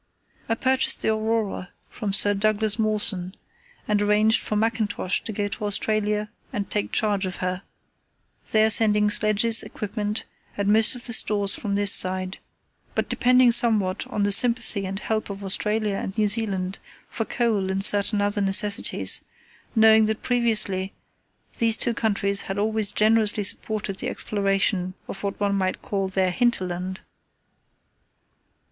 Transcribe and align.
I 0.49 0.55
purchased 0.55 1.03
the 1.03 1.09
Aurora 1.09 1.69
from 1.87 2.11
Sir 2.11 2.33
Douglas 2.33 2.79
Mawson, 2.79 3.35
and 3.87 4.01
arranged 4.01 4.41
for 4.41 4.55
Mackintosh 4.55 5.21
to 5.21 5.31
go 5.31 5.47
to 5.47 5.65
Australia 5.65 6.31
and 6.51 6.67
take 6.71 6.91
charge 6.91 7.27
of 7.27 7.35
her, 7.35 7.61
there 8.51 8.71
sending 8.71 9.11
sledges, 9.11 9.61
equipment 9.61 10.25
and 10.57 10.69
most 10.73 10.95
of 10.95 11.05
the 11.05 11.13
stores 11.13 11.53
from 11.53 11.75
this 11.75 11.93
side, 11.93 12.39
but 12.95 13.09
depending 13.09 13.51
somewhat 13.51 14.07
on 14.07 14.23
the 14.23 14.31
sympathy 14.31 14.87
and 14.87 14.99
help 15.01 15.29
of 15.29 15.43
Australia 15.43 15.93
and 15.97 16.17
New 16.17 16.27
Zealand 16.27 16.79
for 17.07 17.23
coal 17.23 17.69
and 17.69 17.85
certain 17.85 18.21
other 18.21 18.41
necessities, 18.41 19.21
knowing 19.75 20.07
that 20.07 20.23
previously 20.23 20.93
these 21.59 21.77
two 21.77 21.93
countries 21.93 22.41
had 22.41 22.57
always 22.57 22.91
generously 22.91 23.43
supported 23.43 23.97
the 23.97 24.09
exploration 24.09 24.95
of 25.07 25.21
what 25.21 25.39
one 25.39 25.53
might 25.53 25.83
call 25.83 26.07
their 26.07 26.31
hinterland. 26.31 27.01